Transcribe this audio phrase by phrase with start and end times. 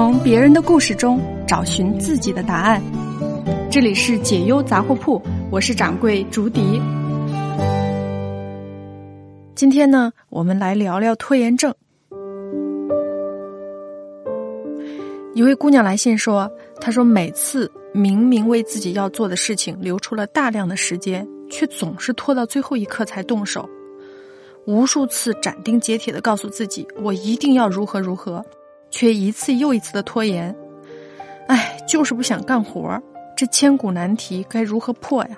[0.00, 2.82] 从别人的故事中找寻自己的答案。
[3.70, 5.20] 这里是解忧杂货铺，
[5.50, 6.80] 我是掌柜竹笛。
[9.54, 11.74] 今天呢，我们来聊聊拖延症。
[15.34, 23.68] 一位姑娘来信说：“她说每次明明为自己要做的事情留出了大量的时间，却总是拖到最后一刻才动手。
[24.64, 28.42] 无数次斩钉截铁的告诉自己，我一定要如何如何。”
[28.90, 30.54] 却一次又一次的拖延，
[31.46, 33.00] 哎，就是不想干活
[33.36, 35.36] 这千古难题该如何破呀？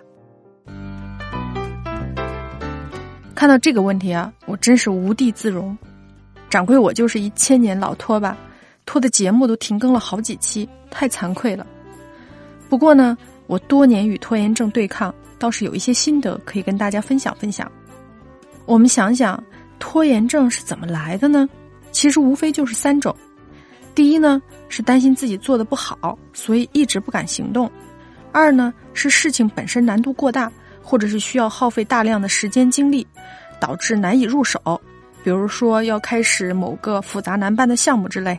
[3.35, 5.77] 看到这个问题啊，我真是无地自容。
[6.49, 8.37] 掌柜，我就是一千年老拖把，
[8.87, 11.67] 拖的节目都停更了好几期，太惭愧了。
[12.69, 13.17] 不过呢，
[13.47, 17.71] 我多年与拖延症对抗，倒是有一些心得可以跟大家分享分享。
[18.65, 19.43] 我们想想，
[19.79, 21.49] 拖延症是怎么来的呢？
[21.91, 23.15] 其实无非就是三种。
[23.95, 27.69] 第一呢，是担心自己做的不好，所以一直不敢行动；
[28.33, 30.51] 二呢，是事情本身难度过大，
[30.83, 33.07] 或者是需要耗费大量的时间精力，
[33.61, 34.81] 导致难以入手，
[35.23, 38.35] 比如说要开始某个复杂难办的项目之类；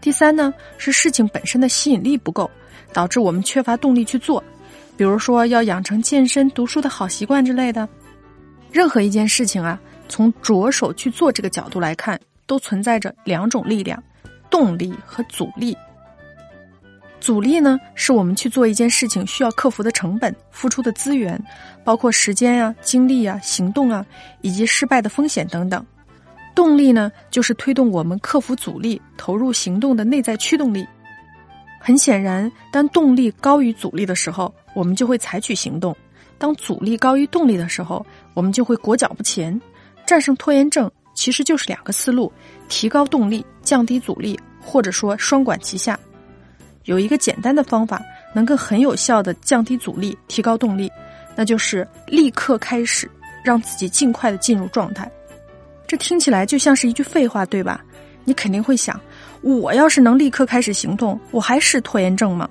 [0.00, 2.50] 第三呢，是事情本身的吸引力不够，
[2.92, 4.42] 导致我们缺乏动力去做，
[4.96, 7.88] 比如说要养成健身、读书的好习惯之类的。
[8.72, 9.78] 任何一件事情啊，
[10.08, 14.02] 从着手去做这个角度来看，都存在着两种力量。
[14.52, 15.76] 动力和阻力。
[17.18, 21.40] 阻力呢，是我们去做一件事情需要克服的成本、付出的资源，
[21.82, 24.04] 包括时间啊、精力啊、行动啊，
[24.42, 25.84] 以及失败的风险等等。
[26.54, 30.86] 动力呢，就是推动我们克服阻力、投入行动的内在驱动力。
[31.80, 35.94] 很显然，当动力高于阻力的时候，我们就会采取行动；
[36.38, 39.58] 当阻力高于动力的时候，我们就会裹脚不前。
[40.04, 40.90] 战胜拖延症。
[41.22, 42.32] 其实就是两个思路：
[42.68, 45.96] 提高动力，降低阻力，或者说双管齐下。
[46.82, 48.02] 有一个简单的方法，
[48.34, 50.90] 能够很有效的降低阻力，提高动力，
[51.36, 53.08] 那就是立刻开始，
[53.44, 55.08] 让自己尽快的进入状态。
[55.86, 57.80] 这听起来就像是一句废话，对吧？
[58.24, 59.00] 你肯定会想，
[59.42, 62.50] 我要是能立刻开始行动，我还是拖延症吗？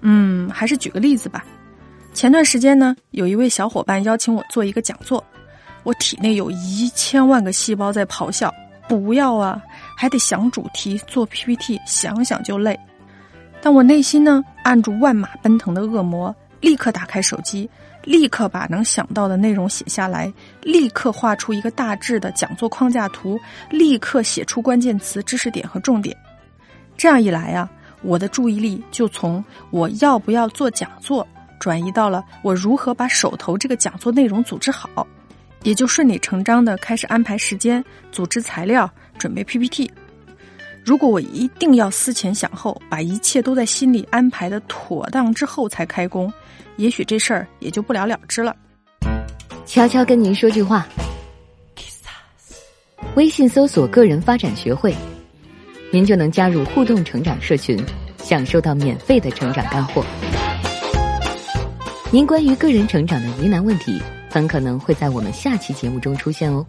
[0.00, 1.44] 嗯，还是举个例子吧。
[2.14, 5.22] 前段时间呢，有一位小伙伴邀请我做一个讲座。
[5.88, 8.52] 我体内有一千万个细胞在咆哮，
[8.86, 9.58] 不要啊！
[9.96, 12.78] 还得想主题、做 PPT，想想就累。
[13.62, 17.66] 但我内心呢，按住万马奔腾的恶魔，立刻打开手机，
[18.04, 26.14] 立刻把能想到的内容写下来，立刻画出一个大致的讲座框架图，立刻写出关键词、知识点和重点。
[26.98, 27.66] 这样一来啊，
[28.02, 31.26] 我的注意力就从我要不要做讲座，
[31.58, 35.06] 转移到了我如何把手头这个讲座内容组织好。
[35.68, 39.90] 也就顺理成章的开始安排时间、组织材料、准备 PPT。
[40.82, 46.32] 如果我一定要思前想后，把一切都在心里安排的妥当之后才开工，
[46.78, 48.56] 也许这事儿也就不了了之了。
[49.66, 50.88] 悄悄跟您说句话：
[53.14, 54.96] 微信搜索“个人发展学会”，
[55.92, 57.78] 您就能加入互动成长社群，
[58.16, 60.02] 享受到免费的成长干货。
[62.10, 64.00] 您关于个人成长的疑难问题。
[64.38, 66.64] 很可能会在我们下期节目中出现哦。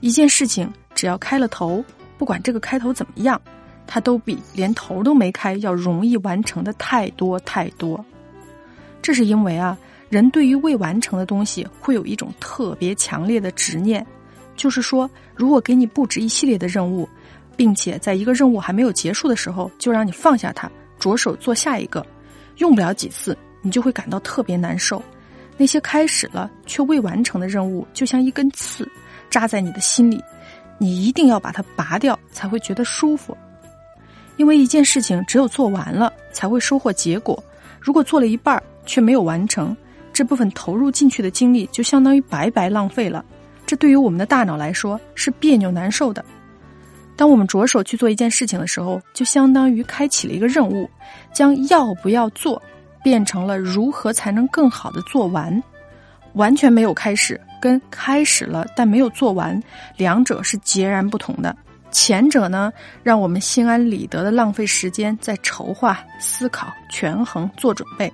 [0.00, 1.84] 一件事情只要开了头，
[2.16, 3.40] 不管这个开头怎么样，
[3.86, 8.04] 它都比连头都没开要容易完成的太多太多。
[9.00, 9.78] 这是因为啊，
[10.08, 14.04] 人对于未完成的东西会有一种特别强烈的执念，
[14.56, 17.08] 就是说，如果给你布置一系列的任务，
[17.56, 22.04] 并且在一个任务还没有结束的时候就让你放下它，着手做下一个。
[22.58, 25.02] 用不了几次，你就会感到特别难受。
[25.56, 28.88] 那些开始了却未完成的任务，就像一根刺
[29.28, 30.22] 扎在你的心里，
[30.78, 33.36] 你一定要把它拔掉，才会觉得舒服。
[34.36, 37.42] 因为一件事情只有做完了，才会收获结果。
[37.80, 39.76] 如果做了一半却没有完成，
[40.12, 43.24] 这部分投入进去的精力就相当于白白浪费了。
[43.66, 46.24] 这对于我们的大脑来说是别扭难受的。
[47.18, 50.88] 当我们着手去做一件事情的时候，就相当于开启了一个任务，
[51.32, 52.62] 将要不要做
[53.02, 55.60] 变成了如何才能更好的做完。
[56.34, 59.60] 完全没有开始，跟开始了但没有做完，
[59.96, 61.56] 两者是截然不同的。
[61.90, 62.72] 前者呢，
[63.02, 68.12] 让我们心安理得的浪费时间在筹划、思考、权衡、做准备，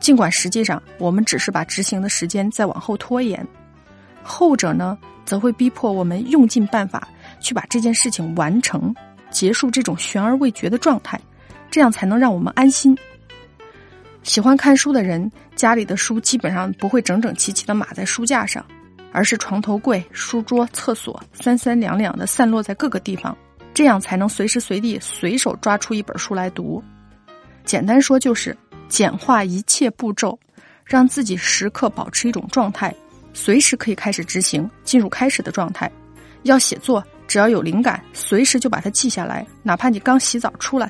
[0.00, 3.46] 尽管实际上我们只是把执行的时间再往后拖延。
[4.22, 7.06] 后者呢，则会逼迫我们用尽办法。
[7.40, 8.94] 去把这件事情完成，
[9.30, 11.20] 结束这种悬而未决的状态，
[11.70, 12.96] 这样才能让我们安心。
[14.22, 18.64] 喜欢看书的人，家里的书基本上不会整整齐齐的码在书架上，
[19.12, 23.36] 而是床头柜、书桌、厕所三三两两的散落在各个地方，
[23.74, 26.82] 这样才能随时随地随手抓出一本书来读。
[27.64, 28.56] 简单说就是
[28.88, 30.38] 简化一切步骤，
[30.84, 32.94] 让自己时刻保持一种状态，
[33.34, 35.90] 随时可以开始执行，进入开始的状态。
[36.44, 40.88] 要写作，只要有灵感，随时就把它记下来，哪怕你刚洗澡出来。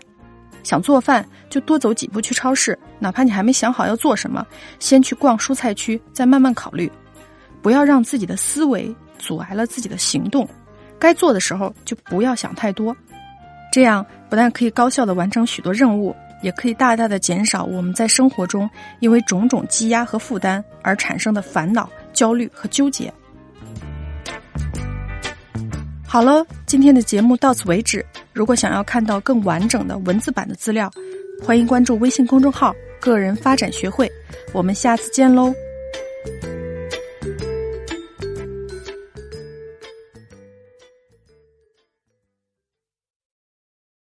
[0.62, 4.46] 想做饭，就多走几步去超市，哪怕你还没想好要做什么，
[4.78, 6.90] 先去逛蔬菜区，再慢慢考虑。
[7.60, 10.48] 不要让自己的思维阻碍了自己的行动，
[10.98, 12.96] 该做的时候就不要想太多。
[13.72, 18.68] 这样不但可以高效的完成许多任务，也可以大大的减少我们在生活中
[19.00, 23.12] 因为种种积压和负担而产生的烦恼、焦虑和纠结。
[26.14, 28.06] 好了，今天的节目到此为止。
[28.32, 30.88] 如果想要看到更完整的文字版的资料，
[31.42, 32.72] 欢迎关注微信公众号
[33.02, 34.08] “个人发展学会”。
[34.54, 35.52] 我们下次见喽！